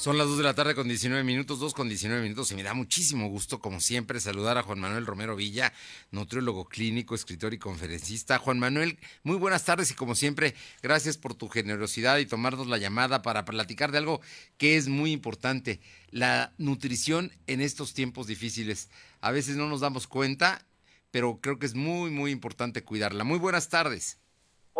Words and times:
Son 0.00 0.16
las 0.16 0.28
2 0.28 0.38
de 0.38 0.44
la 0.44 0.54
tarde 0.54 0.74
con 0.74 0.88
19 0.88 1.22
minutos, 1.24 1.60
2 1.60 1.74
con 1.74 1.86
19 1.86 2.22
minutos 2.22 2.50
y 2.50 2.54
me 2.54 2.62
da 2.62 2.72
muchísimo 2.72 3.28
gusto, 3.28 3.60
como 3.60 3.82
siempre, 3.82 4.18
saludar 4.18 4.56
a 4.56 4.62
Juan 4.62 4.80
Manuel 4.80 5.04
Romero 5.04 5.36
Villa, 5.36 5.74
nutriólogo 6.10 6.64
clínico, 6.64 7.14
escritor 7.14 7.52
y 7.52 7.58
conferencista. 7.58 8.38
Juan 8.38 8.58
Manuel, 8.58 8.98
muy 9.24 9.36
buenas 9.36 9.66
tardes 9.66 9.90
y 9.90 9.94
como 9.94 10.14
siempre, 10.14 10.54
gracias 10.82 11.18
por 11.18 11.34
tu 11.34 11.50
generosidad 11.50 12.16
y 12.16 12.24
tomarnos 12.24 12.66
la 12.66 12.78
llamada 12.78 13.20
para 13.20 13.44
platicar 13.44 13.92
de 13.92 13.98
algo 13.98 14.22
que 14.56 14.78
es 14.78 14.88
muy 14.88 15.12
importante, 15.12 15.82
la 16.10 16.54
nutrición 16.56 17.30
en 17.46 17.60
estos 17.60 17.92
tiempos 17.92 18.26
difíciles. 18.26 18.88
A 19.20 19.32
veces 19.32 19.56
no 19.56 19.68
nos 19.68 19.80
damos 19.80 20.06
cuenta, 20.06 20.64
pero 21.10 21.40
creo 21.42 21.58
que 21.58 21.66
es 21.66 21.74
muy, 21.74 22.10
muy 22.10 22.30
importante 22.30 22.82
cuidarla. 22.84 23.22
Muy 23.24 23.38
buenas 23.38 23.68
tardes. 23.68 24.16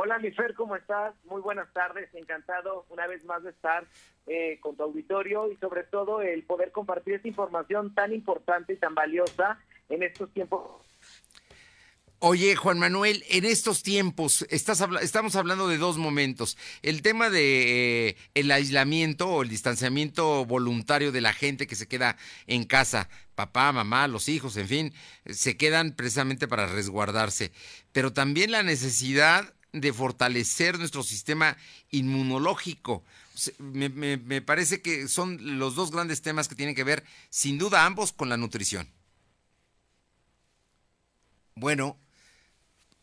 Hola, 0.03 0.19
mi 0.19 0.31
Fer, 0.31 0.55
¿cómo 0.55 0.77
estás? 0.77 1.15
Muy 1.27 1.43
buenas 1.43 1.71
tardes. 1.75 2.09
Encantado 2.15 2.87
una 2.89 3.07
vez 3.07 3.23
más 3.27 3.43
de 3.43 3.51
estar 3.51 3.87
eh, 4.27 4.59
con 4.63 4.75
tu 4.75 4.85
auditorio 4.85 5.53
y 5.53 5.57
sobre 5.57 5.85
todo 5.85 6.23
el 6.23 6.43
poder 6.45 6.73
compartir 6.73 7.17
esta 7.17 7.29
información 7.29 7.95
tan 7.95 8.15
importante 8.15 8.73
y 8.73 8.77
tan 8.77 8.95
valiosa 8.95 9.59
en 9.91 10.03
estos 10.03 10.33
tiempos. 10.33 10.63
Oye, 12.19 12.57
Juan 12.57 12.79
Manuel, 12.79 13.23
en 13.29 13.45
estos 13.45 13.83
tiempos 13.83 14.47
estás 14.49 14.83
estamos 15.03 15.37
hablando 15.37 15.69
de 15.69 15.77
dos 15.77 15.99
momentos. 15.99 16.57
El 16.81 17.03
tema 17.03 17.29
de 17.29 18.09
eh, 18.09 18.17
el 18.33 18.51
aislamiento 18.53 19.29
o 19.29 19.43
el 19.43 19.51
distanciamiento 19.51 20.47
voluntario 20.47 21.13
de 21.13 21.21
la 21.21 21.35
gente 21.35 21.67
que 21.67 21.77
se 21.77 21.89
queda 21.89 22.17
en 22.47 22.65
casa, 22.65 23.11
papá, 23.35 23.71
mamá, 23.71 24.09
los 24.09 24.31
hijos, 24.31 24.57
en 24.57 24.67
fin, 24.67 24.95
se 25.27 25.59
quedan 25.59 25.93
precisamente 25.93 26.49
para 26.49 26.69
resguardarse. 26.69 27.53
Pero 27.93 28.15
también 28.15 28.51
la 28.51 28.63
necesidad 28.63 29.53
de 29.73 29.93
fortalecer 29.93 30.79
nuestro 30.79 31.03
sistema 31.03 31.57
inmunológico. 31.91 33.05
Me, 33.59 34.43
parece 34.43 34.83
que 34.83 35.09
son 35.09 35.59
los 35.59 35.75
dos 35.75 35.91
grandes 35.91 36.23
temas 36.23 36.49
que 36.49 36.55
tienen 36.55 36.75
que 36.75 36.85
ver, 36.85 37.05
sin 37.31 37.59
duda, 37.59 37.87
ambos 37.87 38.13
con 38.13 38.29
la 38.29 38.37
nutrición. 38.37 38.89
Bueno, 41.55 41.97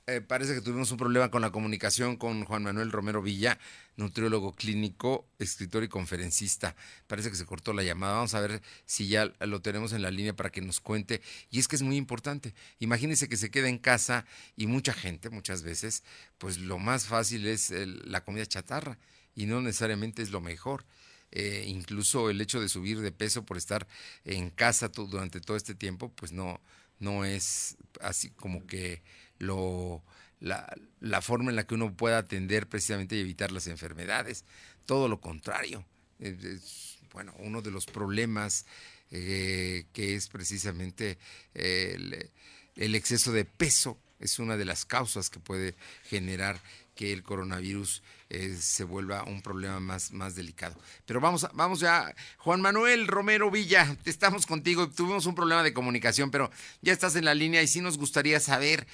eh, 0.08 0.22
parece 0.22 0.54
que 0.56 0.62
tuvimos 0.62 0.90
un 0.92 0.98
problema 0.98 1.30
con 1.30 1.42
la 1.42 1.52
comunicación 1.52 2.16
con 2.16 2.46
Juan 2.46 2.64
Manuel 2.64 2.94
Romero 2.94 3.22
Villa, 3.22 3.60
nutriólogo 3.98 4.56
clínico, 4.56 5.28
escritor 5.38 5.84
y 5.84 5.90
conferencista. 5.90 6.78
Parece 7.08 7.30
que 7.30 7.36
se 7.36 7.46
cortó 7.46 7.74
la 7.74 7.84
llamada. 7.84 8.14
Vamos 8.16 8.34
a 8.34 8.40
ver 8.40 8.62
si 8.86 9.10
ya 9.10 9.34
lo 9.42 9.62
tenemos 9.62 9.92
en 9.92 10.02
la 10.02 10.10
línea 10.10 10.34
para 10.34 10.50
que 10.50 10.62
nos 10.62 10.80
cuente. 10.80 11.22
Y 11.52 11.60
es 11.60 11.68
que 11.68 11.76
es 11.76 11.82
muy 11.82 11.98
importante. 11.98 12.56
Imagínense 12.80 13.28
que 13.28 13.36
se 13.36 13.52
queda 13.52 13.68
en 13.68 13.80
casa 13.80 14.26
y 14.56 14.68
mucha 14.68 14.94
gente, 14.94 15.30
muchas 15.30 15.62
veces, 15.62 16.04
pues 16.38 16.58
lo 16.58 16.80
más 16.80 17.06
fácil 17.06 17.46
es 17.46 17.72
la 17.72 18.24
comida 18.24 18.46
chatarra 18.46 18.98
y 19.36 19.46
no 19.46 19.62
necesariamente 19.62 20.22
es 20.22 20.32
lo 20.32 20.40
mejor. 20.40 20.86
Eh, 21.32 21.66
incluso 21.68 22.30
el 22.30 22.40
hecho 22.40 22.62
de 22.62 22.70
subir 22.70 23.02
de 23.02 23.12
peso 23.12 23.46
por 23.46 23.58
estar 23.58 23.86
en 24.24 24.52
casa 24.52 24.88
durante 24.88 25.42
todo 25.42 25.58
este 25.58 25.76
tiempo, 25.76 26.14
pues 26.16 26.32
no, 26.32 26.62
no 27.00 27.26
es 27.26 27.78
así 28.02 28.30
como 28.30 28.66
que 28.66 29.02
lo, 29.40 30.04
la, 30.40 30.76
la, 31.00 31.22
forma 31.22 31.50
en 31.50 31.56
la 31.56 31.66
que 31.66 31.76
uno 31.76 31.96
pueda 31.96 32.18
atender 32.18 32.68
precisamente 32.68 33.16
y 33.16 33.22
evitar 33.22 33.52
las 33.52 33.68
enfermedades. 33.68 34.46
Todo 34.86 35.08
lo 35.08 35.20
contrario. 35.22 35.86
Es, 36.20 36.98
bueno, 37.14 37.34
uno 37.40 37.62
de 37.62 37.72
los 37.72 37.86
problemas 37.86 38.66
eh, 39.12 39.86
que 39.94 40.16
es 40.16 40.28
precisamente 40.28 41.18
el, 41.54 42.32
el 42.76 42.96
exceso 42.96 43.32
de 43.32 43.46
peso 43.46 44.00
es 44.20 44.40
una 44.40 44.58
de 44.58 44.66
las 44.66 44.86
causas 44.86 45.30
que 45.30 45.40
puede 45.40 45.76
generar 46.04 46.60
que 46.96 47.14
el 47.14 47.24
coronavirus 47.24 48.02
eh, 48.30 48.58
se 48.60 48.84
vuelva 48.84 49.24
un 49.24 49.42
problema 49.42 49.80
más, 49.80 50.12
más 50.12 50.36
delicado. 50.36 50.76
Pero 51.06 51.22
vamos, 51.22 51.48
vamos 51.54 51.80
ya, 51.80 52.14
Juan 52.40 52.60
Manuel 52.60 53.08
Romero 53.08 53.50
Villa, 53.52 53.96
estamos 54.06 54.46
contigo, 54.46 54.90
tuvimos 54.90 55.26
un 55.28 55.36
problema 55.36 55.64
de 55.64 55.74
comunicación, 55.74 56.32
pero 56.32 56.52
ya 56.82 56.92
estás 56.92 57.16
en 57.16 57.26
la 57.26 57.36
línea 57.36 57.62
y 57.62 57.68
sí 57.68 57.82
nos 57.82 57.98
gustaría 57.98 58.40
saber 58.40 58.88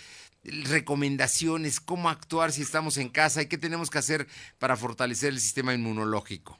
recomendaciones, 0.43 1.79
cómo 1.79 2.09
actuar 2.09 2.51
si 2.51 2.61
estamos 2.61 2.97
en 2.97 3.09
casa 3.09 3.41
y 3.41 3.47
qué 3.47 3.57
tenemos 3.57 3.89
que 3.89 3.97
hacer 3.97 4.27
para 4.59 4.75
fortalecer 4.75 5.29
el 5.29 5.39
sistema 5.39 5.73
inmunológico. 5.73 6.59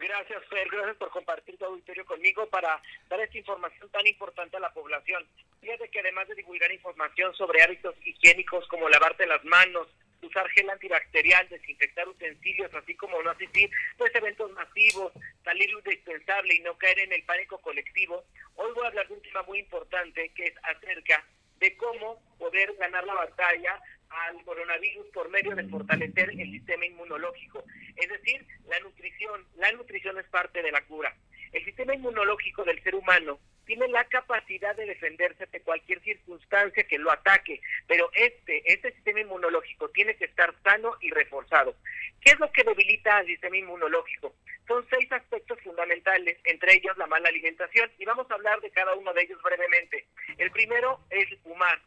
Gracias, 0.00 0.42
Fer. 0.48 0.66
Gracias 0.70 0.96
por 0.96 1.10
compartir 1.10 1.58
tu 1.58 1.66
auditorio 1.66 2.06
conmigo 2.06 2.48
para 2.48 2.80
dar 3.10 3.20
esta 3.20 3.36
información 3.36 3.86
tan 3.90 4.06
importante 4.06 4.56
a 4.56 4.60
la 4.60 4.72
población. 4.72 5.26
Fíjate 5.60 5.90
que 5.90 6.00
además 6.00 6.26
de 6.26 6.36
divulgar 6.36 6.72
información 6.72 7.34
sobre 7.34 7.62
hábitos 7.62 7.94
higiénicos 8.02 8.66
como 8.68 8.88
lavarte 8.88 9.26
las 9.26 9.44
manos, 9.44 9.88
usar 10.22 10.48
gel 10.50 10.70
antibacterial, 10.70 11.46
desinfectar 11.50 12.08
utensilios, 12.08 12.72
así 12.72 12.94
como 12.94 13.22
no 13.22 13.30
asistir 13.30 13.70
pues 13.98 14.14
eventos 14.14 14.50
masivos, 14.52 15.12
salir 15.44 15.68
indispensable 15.68 16.54
y 16.54 16.60
no 16.60 16.78
caer 16.78 17.00
en 17.00 17.12
el 17.12 17.22
pánico 17.24 17.58
colectivo, 17.58 18.24
hoy 18.54 18.72
voy 18.72 18.84
a 18.84 18.88
hablar 18.88 19.06
de 19.06 19.14
un 19.14 19.22
tema 19.22 19.42
muy 19.42 19.58
importante 19.58 20.30
que 20.30 20.44
es 20.46 20.54
acerca 20.62 21.26
de 21.58 21.76
cómo 21.76 22.22
poder 22.38 22.72
ganar 22.76 23.04
la 23.04 23.14
batalla 23.14 23.78
al 24.10 24.44
coronavirus 24.44 25.06
por 25.12 25.28
medio 25.30 25.54
de 25.54 25.68
fortalecer 25.68 26.30
el 26.30 26.50
sistema 26.50 26.86
inmunológico. 26.86 27.64
Es 27.96 28.08
decir, 28.08 28.46
la 28.68 28.78
nutrición, 28.80 29.46
la 29.56 29.72
nutrición 29.72 30.18
es 30.18 30.26
parte 30.26 30.62
de 30.62 30.72
la 30.72 30.82
cura. 30.82 31.14
El 31.52 31.64
sistema 31.64 31.94
inmunológico 31.94 32.64
del 32.64 32.82
ser 32.82 32.94
humano 32.94 33.40
tiene 33.66 33.88
la 33.88 34.04
capacidad 34.04 34.74
de 34.74 34.86
defenderse 34.86 35.46
de 35.46 35.60
cualquier 35.62 36.00
circunstancia 36.02 36.84
que 36.84 36.98
lo 36.98 37.10
ataque, 37.10 37.60
pero 37.86 38.10
este, 38.14 38.62
este 38.72 38.92
sistema 38.94 39.20
inmunológico 39.20 39.88
tiene 39.90 40.16
que 40.16 40.24
estar 40.24 40.52
sano 40.62 40.96
y 41.00 41.10
reforzado. 41.10 41.76
¿Qué 42.20 42.32
es 42.32 42.40
lo 42.40 42.50
que 42.52 42.64
debilita 42.64 43.18
al 43.18 43.26
sistema 43.26 43.56
inmunológico? 43.56 44.34
Son 44.66 44.84
seis 44.90 45.10
aspectos 45.12 45.58
fundamentales, 45.62 46.38
entre 46.44 46.74
ellos 46.74 46.96
la 46.96 47.06
mala 47.06 47.28
alimentación, 47.28 47.90
y 47.98 48.04
vamos 48.04 48.30
a 48.30 48.34
hablar 48.34 48.60
de 48.60 48.70
cada 48.70 48.94
uno 48.94 49.12
de 49.12 49.22
ellos 49.22 49.40
brevemente. 49.42 50.06
El 50.38 50.50
primero 50.50 51.00
es 51.10 51.28
fumar. 51.42 51.80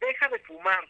Deja 0.00 0.28
de 0.28 0.38
fumar, 0.40 0.86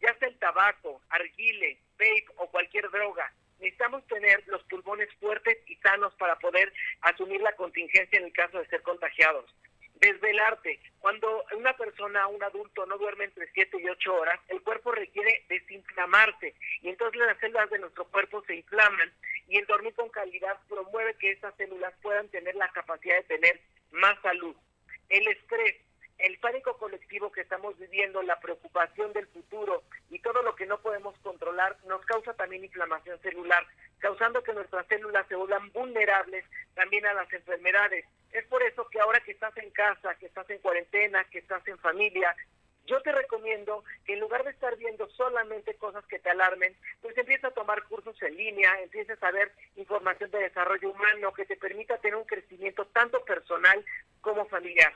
ya 0.00 0.14
sea 0.18 0.28
el 0.28 0.38
tabaco, 0.38 1.00
argile, 1.10 1.78
vape 1.92 2.26
o 2.36 2.48
cualquier 2.50 2.90
droga 2.90 3.32
necesitamos 3.60 4.06
tener 4.06 4.46
los 4.46 4.62
pulmones 4.64 5.08
fuertes 5.18 5.58
y 5.66 5.74
sanos 5.76 6.14
para 6.14 6.38
poder 6.38 6.72
asumir 7.00 7.40
la 7.40 7.56
contingencia 7.56 8.16
en 8.16 8.26
el 8.26 8.32
caso 8.32 8.58
de 8.58 8.68
ser 8.68 8.82
contagiados 8.82 9.52
desvelarte. 10.00 10.80
Cuando 11.00 11.44
una 11.56 11.76
persona, 11.76 12.26
un 12.28 12.42
adulto, 12.42 12.86
no 12.86 12.98
duerme 12.98 13.24
entre 13.24 13.50
7 13.52 13.78
y 13.80 13.88
8 13.88 14.14
horas, 14.14 14.40
el 14.48 14.62
cuerpo 14.62 14.92
requiere 14.92 15.44
desinflamarse 15.48 16.54
y 16.82 16.88
entonces 16.88 17.20
las 17.20 17.38
células 17.38 17.70
de 17.70 17.78
nuestro 17.78 18.04
cuerpo 18.06 18.42
se 18.46 18.56
inflaman 18.56 19.12
y 19.48 19.58
el 19.58 19.66
dormir 19.66 19.94
con 19.94 20.08
calidad 20.10 20.58
promueve 20.68 21.14
que 21.14 21.32
esas 21.32 21.54
células 21.56 21.94
puedan 22.02 22.28
tener 22.28 22.54
la 22.54 22.68
capacidad 22.68 23.16
de 23.16 23.24
tener 23.24 23.60
más 23.92 24.20
salud. 24.22 24.54
El 25.08 25.26
estrés, 25.28 25.76
el 26.18 26.38
pánico 26.38 26.76
colectivo 26.78 27.30
que 27.30 27.42
estamos 27.42 27.78
viviendo, 27.78 28.22
la 28.22 28.40
preocupación 28.40 29.12
del 29.12 29.26
futuro 29.28 29.84
y 30.10 30.18
todo 30.18 30.42
lo 30.42 30.54
que 30.56 30.66
no 30.66 30.80
podemos 30.80 31.16
controlar 31.20 31.76
nos 31.86 32.04
causa 32.06 32.34
también 32.34 32.64
inflamación 32.64 33.20
celular, 33.20 33.64
causando 33.98 34.42
que 34.42 34.52
nuestras 34.52 34.86
células 34.88 35.26
se 35.28 35.36
vuelvan 35.36 35.70
vulnerables 35.72 36.44
también 36.74 37.06
a 37.06 37.14
las 37.14 37.32
enfermedades. 37.32 38.04
Es 38.32 38.44
por 38.46 38.62
eso 38.62 38.88
que 38.88 39.00
ahora 39.00 39.20
que 39.20 39.32
estás 39.32 39.56
en 39.58 39.70
casa, 39.70 40.16
que 40.16 40.26
estás 40.26 40.48
en 40.50 40.58
cuarentena, 40.58 41.24
que 41.24 41.38
estás 41.38 41.66
en 41.68 41.78
familia, 41.78 42.34
yo 42.86 43.00
te 43.02 43.12
recomiendo 43.12 43.84
que 44.04 44.14
en 44.14 44.20
lugar 44.20 44.44
de 44.44 44.50
estar 44.50 44.76
viendo 44.76 45.08
solamente 45.10 45.74
cosas 45.74 46.04
que 46.06 46.18
te 46.18 46.30
alarmen, 46.30 46.74
pues 47.02 47.16
empieza 47.16 47.48
a 47.48 47.52
tomar 47.52 47.84
cursos 47.84 48.20
en 48.22 48.34
línea, 48.34 48.80
empieces 48.82 49.22
a 49.22 49.30
ver 49.30 49.52
información 49.76 50.30
de 50.30 50.38
desarrollo 50.38 50.90
humano 50.90 51.32
que 51.34 51.44
te 51.44 51.56
permita 51.56 51.98
tener 51.98 52.16
un 52.16 52.24
crecimiento 52.24 52.86
tanto 52.86 53.22
personal 53.24 53.84
como 54.22 54.46
familiar. 54.46 54.94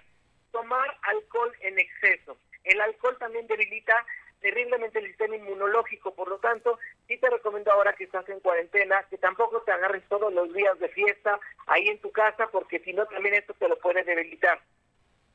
Tomar 0.53 0.97
alcohol 1.03 1.53
en 1.61 1.79
exceso. 1.79 2.37
El 2.65 2.81
alcohol 2.81 3.17
también 3.19 3.47
debilita 3.47 4.07
terriblemente 4.41 4.99
el 4.99 5.07
sistema 5.07 5.37
inmunológico, 5.37 6.15
por 6.15 6.29
lo 6.29 6.39
tanto, 6.39 6.79
sí 7.07 7.17
te 7.17 7.31
recomiendo 7.31 7.73
ahora 7.73 7.95
que 7.95 8.05
estás 8.05 8.29
en 8.29 8.41
cuarentena, 8.41 9.05
que 9.09 9.17
tampoco 9.17 9.63
te 9.63 9.73
agarres 9.73 10.03
todos 10.09 10.33
los 10.33 10.53
días 10.53 10.79
de 10.79 10.89
fiesta 10.89 11.39
ahí 11.67 11.89
en 11.89 11.99
tu 12.01 12.11
casa, 12.11 12.49
porque 12.49 12.81
si 12.81 12.93
no 12.93 13.07
también 13.07 13.37
esto 13.37 13.55
te 13.55 13.69
lo 13.69 13.79
puede 13.79 14.03
debilitar. 14.03 14.61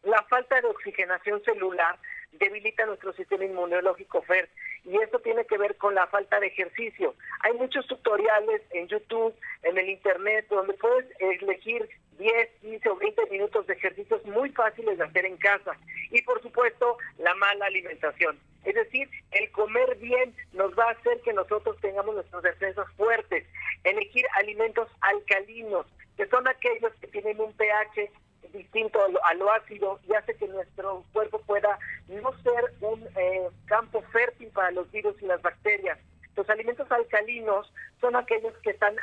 La 0.04 0.22
falta 0.24 0.62
de 0.62 0.68
oxigenación 0.68 1.44
celular 1.44 1.98
debilita 2.34 2.86
nuestro 2.86 3.14
sistema 3.14 3.46
inmunológico, 3.46 4.22
Fer, 4.22 4.50
y 4.84 4.98
esto 5.02 5.20
tiene 5.20 5.46
que 5.46 5.58
ver 5.58 5.78
con 5.78 5.96
la 5.96 6.08
falta 6.08 6.40
de 6.40 6.48
ejercicio. 6.48 7.16
Hay 7.42 7.54
muchos 7.54 7.88
tutoriales 7.88 8.62
en 8.72 8.88
YouTube, 8.88 9.36
en 9.64 9.78
el 9.78 9.90
Internet, 9.90 10.48
donde 10.50 10.74
puedes 10.74 11.06
elegir 11.20 11.90
10, 12.18 12.50
15 12.62 12.90
o 12.90 12.96
20 12.96 13.26
minutos 13.28 13.68
de 13.68 13.74
ejercicios 13.74 14.26
muy 14.26 14.50
fáciles 14.52 14.98
de 14.98 15.04
hacer 15.04 15.26
en 15.26 15.38
casa. 15.38 15.72
Y 16.12 16.22
por 16.24 16.42
supuesto, 16.42 16.98
la 17.18 17.34
mala 17.36 17.66
alimentación. 17.66 18.40
Es 18.64 18.76
decir, 18.76 19.10
el 19.32 19.50
comer 19.52 19.96
bien 19.98 20.36
nos 20.54 20.78
va 20.78 20.86
a 20.86 20.92
hacer 20.92 21.22
que 21.22 21.34
nosotros 21.34 21.78
tengamos 21.80 22.16
nuestras 22.16 22.44
defensas 22.44 22.88
fuertes. 22.98 23.46
Elegir 23.84 24.26
alimentos 24.36 24.90
alcalinos, 25.02 25.86
que 26.18 26.28
son 26.28 26.48
aquellos 26.48 26.94
que 27.00 27.08
tienen 27.08 27.40
un 27.40 27.54
pH 27.54 28.12
distinto 28.54 29.00
a 29.24 29.34
lo, 29.36 29.52
ácido 29.52 30.00
y 30.08 30.14
hace 30.14 30.36
que 30.36 30.48
nuestro 30.48 31.04
cuerpo 31.14 31.40
pueda 31.42 31.78
no 32.08 32.32
ser 32.42 32.74
un 32.82 33.08
eh, 33.16 33.48
campo 33.66 34.02
fértil 34.12 34.50
para 34.50 34.72
los 34.72 34.90
virus 34.92 35.16
y 35.22 35.26
las 35.26 35.42
bacterias. 35.42 36.00
Los 36.36 36.50
alimentos 36.50 36.92
alcalinos 36.92 37.72
son 38.00 38.16
aquellos 38.16 38.54
que 38.60 38.72
están 38.72 38.96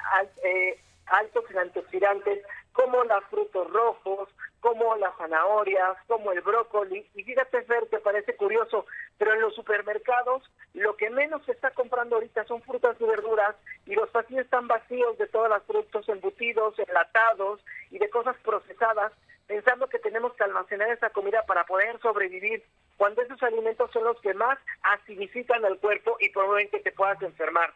eh, 0.44 0.78
altos 1.06 1.45
en 1.51 1.59
antioxidantes, 1.59 2.45
como 2.73 3.05
los 3.05 3.25
frutos 3.25 3.71
rojos, 3.71 4.29
como 4.61 4.97
las 4.97 5.17
zanahorias, 5.17 5.97
como 6.06 6.33
el 6.33 6.41
brócoli. 6.41 7.06
Y 7.15 7.23
fíjate, 7.23 7.62
Fer, 7.62 7.87
que 7.89 7.99
parece 7.99 8.35
curioso, 8.37 8.87
pero 9.19 9.35
en 9.35 9.41
los 9.41 9.55
supermercados 9.55 10.43
lo 10.73 10.97
que 10.97 11.11
menos 11.11 11.45
se 11.45 11.53
está 11.53 11.71
comprando 11.71 12.17
ahorita 12.17 12.45
son 12.45 12.62
frutas 12.62 12.97
y 12.99 13.05
verduras 13.05 13.55
y 13.87 13.95
los 13.95 14.09
pasillos 14.11 14.45
están 14.45 14.67
vacíos 14.67 15.17
de 15.19 15.27
todos 15.29 15.49
los 15.49 15.62
productos 15.62 16.09
embutidos, 16.09 16.79
enlatados 16.79 17.61
y 17.91 17.99
de 17.99 18.11
cosas 18.11 18.37
procesadas, 18.43 19.12
pensando 19.47 19.89
que 19.89 19.99
tenemos 19.99 20.33
que 20.35 20.45
almacenar 20.45 20.89
esa 20.91 21.11
comida 21.11 21.45
para 21.47 21.65
poder 21.65 22.01
sobrevivir, 22.01 22.65
cuando 22.97 23.23
esos 23.23 23.43
alimentos 23.43 23.91
son 23.93 24.05
los 24.05 24.21
que 24.21 24.35
más 24.35 24.59
acidifican 24.83 25.65
al 25.65 25.79
cuerpo 25.79 26.17
y 26.21 26.31
promueven 26.31 26.71
que 26.71 26.81
te 26.81 26.93
puedas 26.93 27.21
enfermar. 27.23 27.73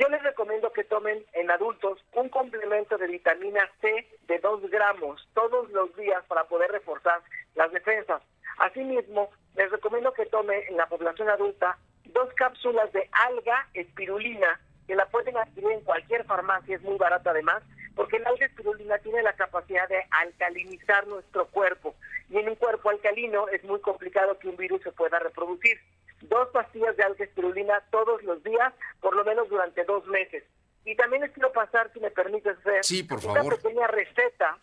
Yo 0.00 0.08
les 0.08 0.22
recomiendo 0.22 0.72
que 0.72 0.84
tomen 0.84 1.22
en 1.34 1.50
adultos 1.50 1.98
un 2.14 2.30
complemento 2.30 2.96
de 2.96 3.06
vitamina 3.06 3.70
C 3.82 4.08
de 4.28 4.38
2 4.38 4.70
gramos 4.70 5.28
todos 5.34 5.68
los 5.72 5.94
días 5.94 6.24
para 6.26 6.44
poder 6.44 6.72
reforzar 6.72 7.20
las 7.54 7.70
defensas. 7.70 8.22
Asimismo, 8.56 9.28
les 9.56 9.70
recomiendo 9.70 10.14
que 10.14 10.24
tomen 10.24 10.62
en 10.70 10.78
la 10.78 10.86
población 10.86 11.28
adulta 11.28 11.76
dos 12.14 12.32
cápsulas 12.32 12.90
de 12.94 13.10
alga 13.12 13.68
espirulina 13.74 14.58
que 14.86 14.94
la 14.94 15.04
pueden 15.04 15.36
adquirir 15.36 15.70
en 15.70 15.82
cualquier 15.82 16.24
farmacia, 16.24 16.76
es 16.76 16.82
muy 16.82 16.96
barata 16.96 17.32
además, 17.32 17.62
porque 17.94 18.16
el 18.16 18.26
alga 18.26 18.46
espirulina 18.46 18.96
tiene 19.00 19.22
la 19.22 19.34
capacidad 19.34 19.86
de 19.86 20.02
alcalinizar 20.12 21.06
nuestro 21.08 21.46
cuerpo 21.48 21.94
y 22.30 22.38
en 22.38 22.48
un 22.48 22.54
cuerpo 22.54 22.88
alcalino 22.88 23.48
es 23.48 23.62
muy 23.64 23.80
complicado 23.82 24.38
que 24.38 24.48
un 24.48 24.56
virus 24.56 24.82
se 24.82 24.92
pueda 24.92 25.18
reproducir 25.18 25.78
dos 26.22 26.48
pastillas 26.48 26.96
de 26.96 27.04
alga 27.04 27.24
espirulina 27.24 27.80
todos 27.90 28.22
los 28.22 28.42
días, 28.42 28.72
por 29.00 29.14
lo 29.14 29.24
menos 29.24 29.48
durante 29.48 29.84
dos 29.84 30.06
meses. 30.06 30.44
Y 30.84 30.96
también 30.96 31.22
les 31.22 31.32
quiero 31.32 31.52
pasar, 31.52 31.92
si 31.92 32.00
me 32.00 32.10
permites, 32.10 32.62
ver 32.64 32.84
sí, 32.84 33.02
por 33.02 33.24
una 33.24 33.42
pequeña 33.42 33.86
receta 33.86 34.58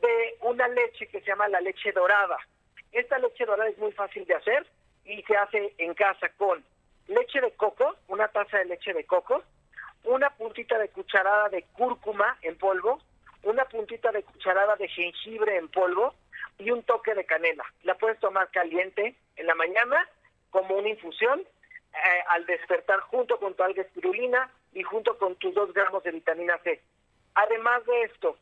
de 0.00 0.38
una 0.42 0.68
leche 0.68 1.06
que 1.08 1.20
se 1.20 1.26
llama 1.26 1.48
la 1.48 1.60
leche 1.60 1.92
dorada. 1.92 2.38
Esta 2.92 3.18
leche 3.18 3.44
dorada 3.44 3.68
es 3.68 3.78
muy 3.78 3.92
fácil 3.92 4.24
de 4.26 4.34
hacer 4.34 4.66
y 5.04 5.22
se 5.22 5.36
hace 5.36 5.74
en 5.78 5.94
casa 5.94 6.28
con 6.36 6.64
leche 7.06 7.40
de 7.40 7.52
coco, 7.52 7.96
una 8.08 8.28
taza 8.28 8.58
de 8.58 8.66
leche 8.66 8.92
de 8.92 9.04
coco, 9.04 9.42
una 10.04 10.30
puntita 10.30 10.78
de 10.78 10.88
cucharada 10.88 11.48
de 11.48 11.62
cúrcuma 11.72 12.38
en 12.42 12.56
polvo, 12.56 13.00
una 13.42 13.64
puntita 13.66 14.10
de 14.12 14.22
cucharada 14.22 14.76
de 14.76 14.88
jengibre 14.88 15.56
en 15.56 15.68
polvo 15.68 16.14
y 16.58 16.70
un 16.70 16.82
toque 16.82 17.14
de 17.14 17.24
canela. 17.24 17.64
La 17.82 17.94
puedes 17.94 18.18
tomar 18.18 18.50
caliente 18.50 19.14
en 19.36 19.46
la 19.46 19.54
mañana 19.54 20.08
como 20.50 20.76
una 20.76 20.88
infusión 20.88 21.40
eh, 21.40 22.22
al 22.28 22.46
despertar 22.46 23.00
junto 23.00 23.38
con 23.38 23.54
tu 23.54 23.62
alga 23.62 23.82
espirulina 23.82 24.50
y 24.72 24.82
junto 24.82 25.18
con 25.18 25.36
tus 25.36 25.54
dos 25.54 25.72
gramos 25.72 26.02
de 26.04 26.12
vitamina 26.12 26.58
C. 26.58 26.80
Además 27.34 27.84
de 27.86 28.02
esto, 28.02 28.36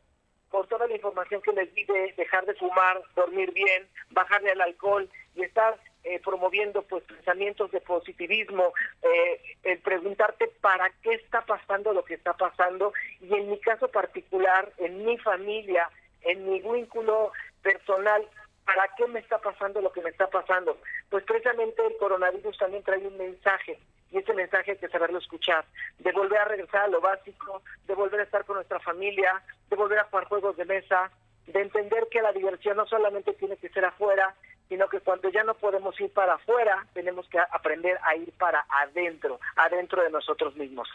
con 0.49 0.67
toda 0.67 0.87
la 0.87 0.95
información 0.95 1.41
que 1.41 1.51
les 1.51 1.73
di 1.73 1.83
de 1.83 2.13
dejar 2.17 2.45
de 2.45 2.53
fumar, 2.55 3.01
dormir 3.15 3.51
bien, 3.53 3.87
bajarle 4.11 4.51
al 4.51 4.61
alcohol 4.61 5.09
y 5.35 5.43
estar 5.43 5.77
eh, 6.03 6.19
promoviendo 6.23 6.83
pues 6.83 7.03
pensamientos 7.03 7.71
de 7.71 7.81
positivismo, 7.81 8.73
eh, 9.01 9.77
preguntarte 9.83 10.47
para 10.61 10.89
qué 11.01 11.15
está 11.15 11.41
pasando 11.41 11.93
lo 11.93 12.05
que 12.05 12.13
está 12.13 12.33
pasando 12.33 12.93
y 13.19 13.33
en 13.33 13.49
mi 13.49 13.59
caso 13.59 13.89
particular, 13.89 14.71
en 14.77 15.05
mi 15.05 15.17
familia, 15.17 15.89
en 16.21 16.49
mi 16.49 16.61
vínculo 16.61 17.31
personal, 17.61 18.25
¿para 18.67 18.85
qué 18.97 19.07
me 19.07 19.19
está 19.19 19.39
pasando 19.39 19.81
lo 19.81 19.93
que 19.93 20.01
me 20.01 20.09
está 20.09 20.27
pasando? 20.27 20.77
Pues 21.09 21.23
precisamente 21.23 21.81
el 21.87 21.95
coronavirus 21.95 22.57
también 22.57 22.83
trae 22.83 23.07
un 23.07 23.17
mensaje 23.17 23.79
y 24.11 24.17
ese 24.17 24.33
mensaje 24.33 24.71
hay 24.71 24.77
que 24.77 24.89
saberlo 24.89 25.19
escuchar, 25.19 25.63
de 25.99 26.11
volver 26.11 26.39
a 26.39 26.45
regresar 26.45 26.81
a 26.83 26.87
lo 26.89 26.99
básico, 26.99 27.61
de 27.87 27.95
volver 27.95 28.19
a 28.19 28.23
estar 28.23 28.43
con 28.43 28.57
nuestra 28.57 28.79
familia, 28.81 29.41
de 29.69 29.75
volver 29.77 29.99
a 29.99 30.03
jugar 30.03 30.25
juegos 30.25 30.57
de 30.57 30.65
mesa, 30.65 31.09
de 31.45 31.61
entender 31.61 32.07
que 32.11 32.21
la 32.21 32.33
diversión 32.33 32.75
no 32.75 32.85
solamente 32.85 33.33
tiene 33.35 33.55
que 33.55 33.69
ser 33.69 33.85
afuera, 33.85 34.35
sino 34.69 34.87
que 34.89 34.99
cuando 34.99 35.29
ya 35.29 35.43
no 35.43 35.55
podemos 35.55 35.99
ir 35.99 36.11
para 36.11 36.35
afuera, 36.35 36.85
tenemos 36.93 37.27
que 37.29 37.39
aprender 37.39 37.97
a 38.03 38.15
ir 38.15 38.31
para 38.33 38.65
adentro, 38.69 39.39
adentro 39.55 40.03
de 40.03 40.09
nosotros 40.09 40.55
mismos. 40.55 40.87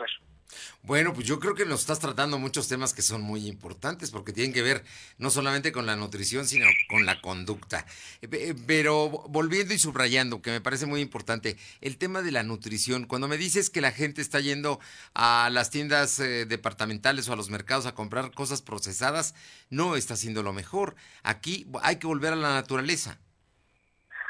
Bueno, 0.82 1.12
pues 1.14 1.26
yo 1.26 1.38
creo 1.38 1.54
que 1.54 1.64
nos 1.64 1.80
estás 1.80 2.00
tratando 2.00 2.38
muchos 2.38 2.68
temas 2.68 2.92
que 2.92 3.02
son 3.02 3.22
muy 3.22 3.46
importantes 3.46 4.10
porque 4.10 4.32
tienen 4.32 4.52
que 4.52 4.62
ver 4.62 4.84
no 5.18 5.30
solamente 5.30 5.72
con 5.72 5.86
la 5.86 5.96
nutrición, 5.96 6.46
sino 6.46 6.66
con 6.88 7.06
la 7.06 7.20
conducta. 7.20 7.86
Eh, 8.20 8.28
eh, 8.32 8.54
pero 8.66 9.08
volviendo 9.08 9.74
y 9.74 9.78
subrayando, 9.78 10.42
que 10.42 10.50
me 10.50 10.60
parece 10.60 10.86
muy 10.86 11.00
importante, 11.00 11.56
el 11.80 11.96
tema 11.96 12.22
de 12.22 12.32
la 12.32 12.42
nutrición, 12.42 13.06
cuando 13.06 13.28
me 13.28 13.38
dices 13.38 13.70
que 13.70 13.80
la 13.80 13.92
gente 13.92 14.20
está 14.20 14.40
yendo 14.40 14.80
a 15.14 15.48
las 15.50 15.70
tiendas 15.70 16.18
eh, 16.20 16.46
departamentales 16.46 17.28
o 17.28 17.32
a 17.32 17.36
los 17.36 17.50
mercados 17.50 17.86
a 17.86 17.94
comprar 17.94 18.32
cosas 18.32 18.62
procesadas, 18.62 19.34
no 19.70 19.96
está 19.96 20.14
haciendo 20.14 20.42
lo 20.42 20.52
mejor. 20.52 20.96
Aquí 21.22 21.66
hay 21.82 21.96
que 21.96 22.06
volver 22.06 22.32
a 22.32 22.36
la 22.36 22.54
naturaleza. 22.54 23.18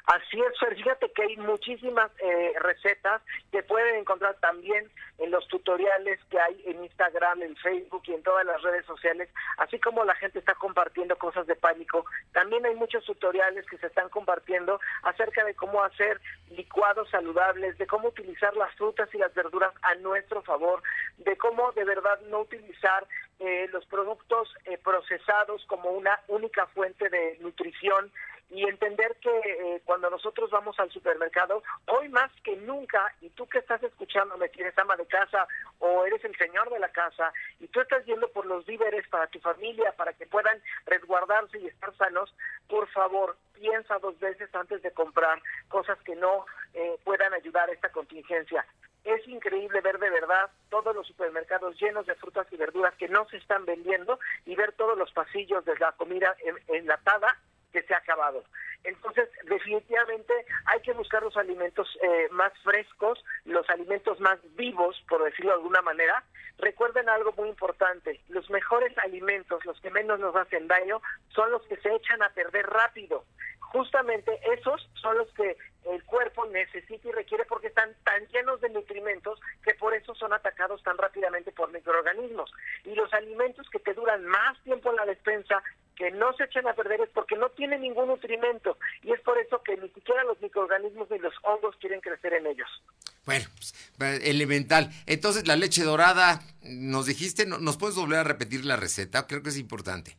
Así 0.07 0.41
es, 0.41 0.59
Fer, 0.59 0.75
fíjate 0.75 1.13
que 1.13 1.23
hay 1.23 1.37
muchísimas 1.37 2.11
eh, 2.19 2.53
recetas 2.61 3.23
que 3.53 3.63
pueden 3.63 3.97
encontrar 3.97 4.35
también 4.41 4.91
en 5.19 5.31
los 5.31 5.47
tutoriales 5.47 6.19
que 6.29 6.41
hay 6.41 6.61
en 6.67 6.83
Instagram, 6.83 7.43
en 7.43 7.57
Facebook 7.57 8.03
y 8.07 8.15
en 8.15 8.23
todas 8.23 8.45
las 8.45 8.61
redes 8.63 8.85
sociales, 8.85 9.29
así 9.59 9.79
como 9.79 10.05
la 10.05 10.17
gente 10.17 10.41
está 10.41 10.55
compartiendo 10.55 11.17
cosas 11.17 11.47
de 11.47 11.55
pánico, 11.55 12.05
también 12.33 12.67
hay 12.67 12.75
muchos 12.75 13.05
tutoriales 13.05 13.65
que 13.67 13.79
se 13.79 13.87
están 13.87 14.09
compartiendo 14.09 14.81
acerca 15.05 15.45
de 15.45 15.55
cómo 15.55 15.83
hacer 15.85 16.21
licuados 16.51 17.09
saludables, 17.11 17.79
de 17.79 17.87
cómo 17.87 18.09
utilizar 18.09 18.57
las 18.57 18.75
frutas 18.75 19.09
y 19.15 19.19
las 19.19 19.33
verduras 19.35 19.73
a 19.83 19.95
nuestro 19.97 20.43
favor, 20.43 20.83
de 21.19 21.37
cómo 21.37 21.71
de 21.73 21.85
verdad 21.85 22.21
no 22.29 22.41
utilizar 22.41 23.07
eh, 23.45 23.69
los 23.73 23.85
productos 23.87 24.49
eh, 24.67 24.79
procesados 24.79 25.65
como 25.67 25.91
una 25.91 26.21
única 26.29 26.67
fuente 26.69 27.09
de 27.09 27.39
nutrición 27.41 28.13
y 28.51 28.65
entender 28.69 29.17
que 29.21 29.31
eh, 29.31 29.83
cuando 29.85 30.11
nosotros 30.11 30.51
vamos 30.51 30.79
al 30.79 30.91
supermercado, 30.91 31.63
hoy 31.87 32.09
más 32.11 32.31
que 32.45 32.55
nunca, 32.57 33.13
y 33.23 33.31
tú 33.31 33.49
que 33.49 33.59
estás 33.59 33.83
escuchándome, 33.83 34.51
tienes 34.51 34.77
ama 34.79 34.95
de 34.97 35.07
casa 35.07 35.49
o 35.79 36.05
eres 36.05 36.23
el 36.25 36.37
señor 36.37 36.71
de 36.71 36.79
la 36.79 36.91
casa, 36.91 37.33
y 37.61 37.67
tú 37.69 37.81
estás 37.81 38.05
yendo 38.05 38.29
por 38.29 38.45
los 38.45 38.67
víveres 38.67 39.09
para 39.09 39.27
tu 39.27 39.41
familia, 39.41 39.93
para 39.97 40.13
que 40.13 40.27
puedan 40.27 40.63
resguardarse 40.85 41.59
y 41.59 41.67
estar 41.67 41.97
sanos, 41.97 42.33
por 42.69 42.87
favor, 42.91 43.37
piensa 43.55 43.99
dos 43.99 44.19
veces 44.21 44.55
antes 44.55 44.83
de 44.83 44.91
comprar 44.93 45.41
cosas 45.69 45.99
que 46.03 46.15
no 46.15 46.45
eh, 46.75 46.99
puedan 47.05 47.33
ayudar 47.33 47.71
a 47.71 47.73
esta 47.73 47.91
contingencia. 47.91 48.67
Es 49.05 49.27
increíble 49.27 49.81
ver 49.81 49.99
de 49.99 50.11
verdad 50.11 50.51
todos 50.71 50.95
los 50.95 51.07
supermercados 51.07 51.79
llenos 51.81 52.07
de 52.07 52.15
frutas 52.15 52.47
y 52.53 52.57
verduras 52.57 52.95
que 52.97 53.09
no 53.09 53.29
se 53.29 53.39
están 53.39 53.65
vendiendo 53.65 54.19
y 54.47 54.55
ver 54.55 54.73
todos 54.73 54.97
los 54.97 55.13
pasillos 55.13 55.65
de 55.65 55.77
la 55.79 55.93
comida 55.93 56.37
enlatada 56.69 57.37
que 57.73 57.83
se 57.83 57.95
ha 57.95 57.99
acabado. 57.99 58.45
Entonces, 58.85 59.29
definitivamente 59.45 60.33
hay 60.67 60.81
que 60.81 60.93
buscar 60.93 61.23
los 61.23 61.37
alimentos 61.37 61.89
eh, 62.03 62.29
más 62.33 62.53
frescos, 62.63 63.25
los 63.45 63.69
alimentos 63.71 64.21
más 64.21 64.39
vivos, 64.57 65.03
por 65.09 65.23
decirlo 65.25 65.53
de 65.53 65.59
alguna 65.59 65.83
manera. 65.83 66.25
Recuerden 66.59 67.09
algo 67.09 67.33
muy 67.33 67.49
importante, 67.49 68.21
los 68.29 68.49
mejores 68.51 68.97
alimentos, 68.99 69.65
los 69.65 69.81
que 69.81 69.91
menos 69.91 70.21
nos 70.21 70.35
hacen 70.37 70.69
daño, 70.69 71.01
son 71.29 71.51
los 71.51 71.63
que 71.63 71.77
se 71.77 71.95
echan 71.95 72.23
a 72.23 72.31
perder 72.31 72.67
rápido. 72.67 73.25
Justamente 73.61 74.39
esos 74.53 74.89
son 74.95 75.17
los 75.17 75.33
que 75.33 75.57
el 75.91 76.03
cuerpo 76.05 76.47
necesita 76.47 77.09
y 77.09 77.13
requiere 77.13 77.45
porque 77.45 77.69
están 77.69 77.95
tan 78.05 78.27
llenos 78.29 78.61
de 78.61 78.69
nutrimentos 78.71 79.41
que 79.65 79.75
por 79.75 79.95
eso 79.95 80.15
son 80.15 80.33
atacados 80.33 80.83
tan 80.83 80.97
rápidamente 80.97 81.53
por 81.53 81.73
microorganismos. 81.73 82.53
Y 82.85 82.95
los 82.95 83.13
alimentos 83.13 83.69
que 83.71 83.79
te 83.79 83.95
duran 83.95 84.25
más 84.25 84.61
tiempo 84.63 84.91
en 84.91 84.97
la 84.97 85.07
despensa, 85.07 85.63
que 85.97 86.11
no 86.11 86.33
se 86.35 86.45
echan 86.45 86.67
a 86.67 86.75
perder 86.75 87.01
es 87.03 87.11
porque 87.11 87.37
no 87.37 87.51
tienen 87.51 87.83
ningún 87.83 88.09
nutrimento 88.09 88.79
y 89.03 89.13
es 89.13 89.21
por 89.21 89.39
eso 89.39 89.63
que 89.63 89.77
ni 89.77 89.89
siquiera 89.91 90.25
los 90.25 90.41
microorganismos 90.41 91.11
ni 91.11 91.19
los 91.19 91.35
hongos 91.43 91.77
quieren 91.77 92.01
crecer 92.01 92.33
en 92.35 92.47
ellos. 92.47 92.69
Bueno, 93.25 93.47
pues, 93.57 94.21
elemental. 94.25 94.91
Entonces, 95.07 95.47
la 95.47 95.57
leche 95.57 95.85
dorada, 95.85 96.41
nos 96.63 97.07
dijiste, 97.07 97.47
¿nos 97.47 97.77
puedes 97.77 97.97
volver 97.97 98.21
a 98.21 98.25
repetir 98.25 98.65
la 98.65 98.77
receta? 98.77 99.27
Creo 99.27 99.43
que 99.43 99.51
es 99.51 99.59
importante. 99.59 100.17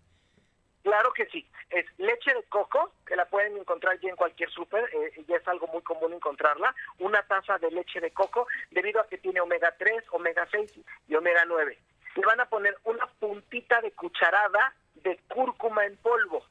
Claro 0.83 1.13
que 1.13 1.25
sí. 1.27 1.47
Es 1.69 1.85
leche 1.97 2.33
de 2.33 2.43
coco, 2.43 2.91
que 3.07 3.15
la 3.15 3.25
pueden 3.25 3.57
encontrar 3.57 3.97
ya 4.01 4.09
en 4.09 4.17
cualquier 4.17 4.49
súper, 4.51 4.83
eh, 4.93 5.23
ya 5.27 5.37
es 5.37 5.47
algo 5.47 5.67
muy 5.67 5.81
común 5.81 6.13
encontrarla. 6.13 6.75
Una 6.99 7.23
taza 7.23 7.57
de 7.57 7.71
leche 7.71 8.01
de 8.01 8.11
coco, 8.11 8.47
debido 8.69 8.99
a 8.99 9.07
que 9.07 9.17
tiene 9.17 9.39
omega 9.39 9.73
3, 9.77 10.03
omega 10.11 10.45
6 10.51 10.71
y 11.07 11.15
omega 11.15 11.45
9. 11.45 11.77
Le 12.15 12.25
van 12.25 12.41
a 12.41 12.45
poner 12.45 12.77
una 12.83 13.07
puntita 13.19 13.79
de 13.81 13.91
cucharada 13.93 14.73
de 14.95 15.17
cúrcuma 15.29 15.85
en 15.85 15.95
polvo. 15.97 16.45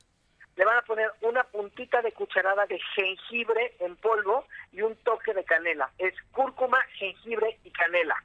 Le 0.56 0.64
van 0.64 0.78
a 0.78 0.82
poner 0.82 1.10
una 1.20 1.44
puntita 1.44 2.00
de 2.00 2.12
cucharada 2.12 2.66
de 2.66 2.80
jengibre 2.94 3.76
en 3.80 3.96
polvo 3.96 4.46
y 4.72 4.80
un 4.80 4.96
toque 4.96 5.34
de 5.34 5.44
canela. 5.44 5.90
Es 5.98 6.14
cúrcuma, 6.32 6.80
jengibre 6.94 7.58
y 7.64 7.70
canela 7.70 8.16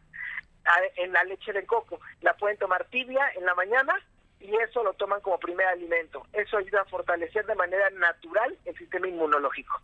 en 0.95 1.11
la 1.11 1.23
leche 1.25 1.53
de 1.53 1.65
coco. 1.65 1.99
La 2.21 2.35
pueden 2.35 2.57
tomar 2.57 2.85
tibia 2.85 3.29
en 3.35 3.45
la 3.45 3.55
mañana 3.55 4.01
y 4.39 4.55
eso 4.57 4.83
lo 4.83 4.93
toman 4.93 5.21
como 5.21 5.39
primer 5.39 5.67
alimento. 5.67 6.25
Eso 6.33 6.57
ayuda 6.57 6.81
a 6.81 6.85
fortalecer 6.85 7.45
de 7.45 7.55
manera 7.55 7.89
natural 7.91 8.57
el 8.65 8.77
sistema 8.77 9.07
inmunológico. 9.07 9.81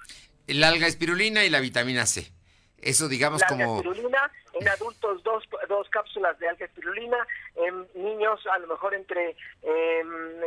El 0.48 0.64
alga 0.64 0.88
espirulina 0.88 1.44
y 1.44 1.50
la 1.50 1.60
vitamina 1.60 2.06
C. 2.06 2.32
Eso 2.78 3.08
digamos 3.08 3.42
la 3.42 3.48
como... 3.48 3.64
La 3.64 3.90
espirulina 3.90 4.32
en 4.54 4.68
adultos 4.68 5.24
dos, 5.24 5.44
dos 5.68 5.90
cápsulas 5.90 6.38
de 6.40 6.50
alga 6.50 6.66
espirulina, 6.66 7.26
en 7.56 7.88
niños 7.96 8.40
a 8.52 8.60
lo 8.60 8.68
mejor 8.68 8.94
entre 8.94 9.36
em, 9.62 10.42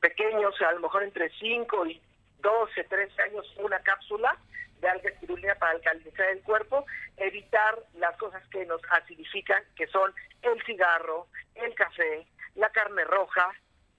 pequeños, 0.00 0.54
a 0.60 0.72
lo 0.72 0.80
mejor 0.80 1.02
entre 1.02 1.30
5 1.30 1.86
y 1.86 2.00
12, 2.40 2.84
13 2.84 3.22
años, 3.22 3.54
una 3.58 3.80
cápsula 3.80 4.36
de 4.80 4.88
alga 4.88 5.08
espirulina 5.08 5.54
para 5.54 5.72
alcalinizar 5.72 6.28
el 6.28 6.42
cuerpo, 6.42 6.84
evitar 7.16 7.78
las 7.94 8.16
cosas 8.18 8.42
que 8.48 8.66
nos 8.66 8.82
acidifican, 8.90 9.62
que 9.74 9.86
son 9.86 10.12
el 10.42 10.62
cigarro, 10.64 11.26
el 11.54 11.74
café, 11.74 12.26
la 12.54 12.68
carne 12.70 13.04
roja, 13.04 13.50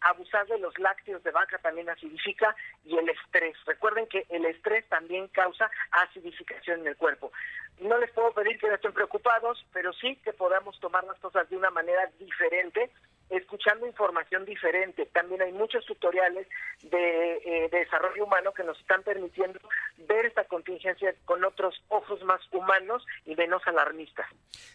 abusar 0.02 0.45
los 0.58 0.78
lácteos 0.80 1.24
de 1.24 1.32
vaca 1.32 1.58
también 1.60 1.90
acidifica 1.90 2.56
y 2.84 2.98
el 2.98 3.10
estrés. 3.10 3.56
Recuerden 3.66 4.08
que 4.08 4.26
el 4.30 4.46
estrés 4.46 4.88
también 4.90 5.28
causa 5.30 5.70
acidificación 5.92 6.82
en 6.82 6.88
el 6.88 6.98
cuerpo. 6.98 7.32
No 7.80 7.98
les 7.98 8.12
puedo 8.12 8.32
pedir 8.34 8.58
que 8.60 8.68
no 8.68 8.76
estén 8.76 8.94
preocupados, 8.94 9.66
pero 9.74 9.92
sí 9.94 10.16
que 10.24 10.34
podamos 10.34 10.80
tomar 10.80 11.04
las 11.04 11.20
cosas 11.20 11.50
de 11.50 11.58
una 11.58 11.72
manera 11.72 12.10
diferente 12.20 12.92
escuchando 13.30 13.88
información 13.88 14.46
diferente. 14.46 15.08
También 15.08 15.42
hay 15.42 15.52
muchos 15.52 15.86
tutoriales 15.86 16.48
de, 16.84 17.38
eh, 17.38 17.70
de, 17.72 17.80
desarrollo 17.80 18.24
humano 18.24 18.54
que 18.54 18.64
nos 18.64 18.80
están 18.80 19.04
permitiendo 19.04 19.60
ver 20.08 20.26
esta 20.26 20.44
contingencia 20.46 21.14
con 21.26 21.44
otros 21.44 21.76
ojos 21.90 22.22
más 22.24 22.42
humanos 22.52 23.06
y 23.26 23.36
menos 23.36 23.62
alarmistas. 23.66 24.28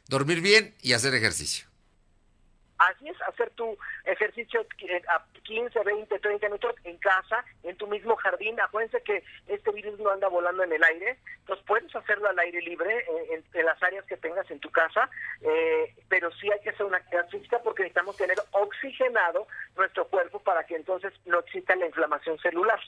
Dormir 0.08 0.40
bien 0.40 0.74
y 0.82 0.94
hacer 0.94 1.14
ejercicio. 1.14 1.69
Así 2.80 3.10
es, 3.10 3.20
hacer 3.28 3.50
tu 3.50 3.76
ejercicio 4.06 4.66
a 5.08 5.24
15, 5.42 5.80
20, 5.84 6.18
30 6.18 6.46
minutos 6.46 6.74
en 6.84 6.96
casa, 6.96 7.44
en 7.62 7.76
tu 7.76 7.86
mismo 7.86 8.16
jardín. 8.16 8.58
Acuérdense 8.58 9.02
que 9.02 9.22
este 9.48 9.70
virus 9.70 9.98
no 10.00 10.08
anda 10.08 10.28
volando 10.28 10.62
en 10.62 10.72
el 10.72 10.82
aire, 10.82 11.18
entonces 11.40 11.62
puedes 11.66 11.94
hacerlo 11.94 12.30
al 12.30 12.38
aire 12.38 12.62
libre 12.62 13.04
en, 13.32 13.44
en 13.52 13.66
las 13.66 13.82
áreas 13.82 14.06
que 14.06 14.16
tengas 14.16 14.50
en 14.50 14.60
tu 14.60 14.70
casa, 14.70 15.10
eh, 15.42 15.94
pero 16.08 16.32
sí 16.32 16.50
hay 16.50 16.60
que 16.60 16.70
hacer 16.70 16.86
una 16.86 16.96
actividad 16.96 17.62
porque 17.62 17.82
necesitamos 17.82 18.16
tener 18.16 18.38
oxigenado 18.52 19.46
nuestro 19.76 20.08
cuerpo 20.08 20.38
para 20.38 20.64
que 20.64 20.76
entonces 20.76 21.12
no 21.26 21.40
exista 21.40 21.76
la 21.76 21.84
inflamación 21.84 22.38
celular. 22.38 22.80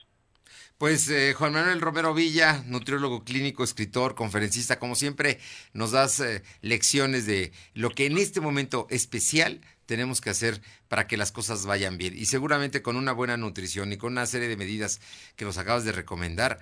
Pues 0.78 1.08
eh, 1.08 1.34
Juan 1.34 1.52
Manuel 1.52 1.80
Romero 1.80 2.12
Villa, 2.12 2.64
nutriólogo 2.66 3.24
clínico, 3.24 3.62
escritor, 3.62 4.14
conferencista, 4.14 4.78
como 4.78 4.96
siempre, 4.96 5.38
nos 5.72 5.92
das 5.92 6.18
eh, 6.20 6.42
lecciones 6.60 7.24
de 7.26 7.52
lo 7.74 7.90
que 7.90 8.06
en 8.06 8.18
este 8.18 8.40
momento 8.40 8.86
especial 8.90 9.60
tenemos 9.86 10.20
que 10.20 10.30
hacer 10.30 10.60
para 10.88 11.06
que 11.06 11.16
las 11.16 11.32
cosas 11.32 11.66
vayan 11.66 11.98
bien. 11.98 12.16
Y 12.16 12.26
seguramente 12.26 12.82
con 12.82 12.96
una 12.96 13.12
buena 13.12 13.36
nutrición 13.36 13.92
y 13.92 13.96
con 13.96 14.12
una 14.12 14.26
serie 14.26 14.48
de 14.48 14.56
medidas 14.56 15.00
que 15.36 15.44
nos 15.44 15.58
acabas 15.58 15.84
de 15.84 15.92
recomendar, 15.92 16.58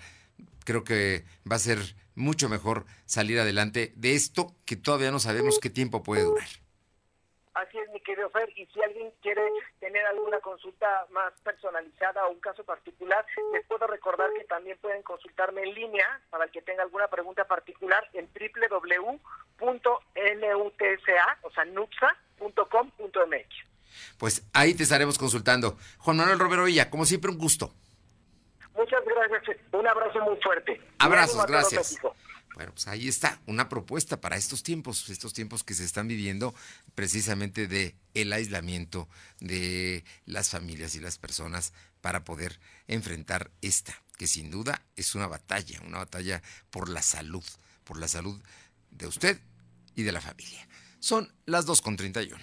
creo 0.65 0.85
que 0.85 1.25
va 1.51 1.57
a 1.57 1.61
ser 1.61 1.97
mucho 2.15 2.49
mejor 2.49 2.87
salir 3.07 3.39
adelante 3.39 3.93
de 3.97 4.15
esto 4.15 4.55
que 4.65 4.77
todavía 4.77 5.11
no 5.11 5.19
sabemos 5.19 5.59
qué 5.61 5.71
tiempo 5.71 6.03
puede 6.03 6.25
durar. 6.25 6.49
Así 7.61 7.79
es, 7.79 7.91
mi 7.91 8.01
querido 8.01 8.31
Fer. 8.31 8.49
Y 8.57 8.67
si 8.67 8.83
alguien 8.83 9.13
quiere 9.21 9.43
tener 9.81 10.05
alguna 10.07 10.41
consulta 10.41 11.07
más 11.11 11.33
personalizada 11.43 12.27
o 12.27 12.33
un 12.33 12.41
caso 12.41 12.65
particular, 12.65 13.25
les 13.53 13.67
puedo 13.67 13.87
recordar 13.87 14.31
que 14.37 14.45
también 14.45 14.79
pueden 14.81 15.03
consultarme 15.03 15.63
en 15.63 15.75
línea 15.75 16.21
para 16.31 16.45
el 16.45 16.51
que 16.51 16.63
tenga 16.63 16.83
alguna 16.83 17.09
pregunta 17.09 17.45
particular 17.45 18.09
en 18.15 18.29
www.nutsa, 18.33 19.91
o 21.43 21.51
sea, 21.51 21.65
nutsa.com.mx. 21.67 23.47
Pues 24.19 24.47
ahí 24.55 24.75
te 24.75 24.85
estaremos 24.85 25.19
consultando. 25.19 25.77
Juan 25.99 26.17
Manuel 26.17 26.39
Romero 26.39 26.65
Villa, 26.65 26.89
como 26.89 27.05
siempre, 27.05 27.31
un 27.31 27.39
gusto. 27.39 27.75
Muchas 28.75 29.05
gracias. 29.05 29.57
Un 29.73 29.87
abrazo 29.87 30.21
muy 30.21 30.37
fuerte. 30.37 30.81
Abrazos, 30.99 31.45
gracias. 31.47 32.01
Bueno, 32.61 32.75
pues 32.75 32.89
ahí 32.89 33.09
está, 33.09 33.41
una 33.47 33.71
propuesta 33.71 34.21
para 34.21 34.37
estos 34.37 34.63
tiempos, 34.63 35.09
estos 35.09 35.33
tiempos 35.33 35.65
que 35.65 35.73
se 35.73 35.83
están 35.83 36.09
viviendo 36.09 36.55
precisamente 36.95 37.67
de 37.67 37.95
el 38.13 38.35
aislamiento 38.35 39.09
de 39.39 40.05
las 40.27 40.51
familias 40.51 40.95
y 40.95 41.01
las 41.01 41.17
personas 41.17 41.73
para 42.03 42.23
poder 42.23 42.61
enfrentar 42.87 43.51
esta, 43.63 44.03
que 44.19 44.27
sin 44.27 44.51
duda 44.51 44.85
es 44.95 45.15
una 45.15 45.27
batalla, 45.27 45.81
una 45.87 45.97
batalla 45.97 46.43
por 46.69 46.91
la 46.91 47.01
salud, 47.01 47.45
por 47.83 47.99
la 47.99 48.09
salud 48.09 48.39
de 48.91 49.07
usted 49.07 49.41
y 49.97 50.03
de 50.03 50.13
la 50.13 50.21
familia. 50.21 50.69
Son 50.99 51.33
las 51.47 51.67
2.31. 51.67 52.39